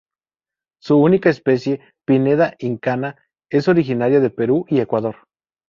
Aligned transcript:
Su 0.81 0.97
única 0.97 1.29
especie: 1.29 1.79
"Pineda 2.07 2.55
incana", 2.57 3.17
es 3.51 3.67
originaria 3.67 4.19
de 4.19 4.31
Perú 4.31 4.65
y 4.67 4.79
Ecuador. 4.79 5.17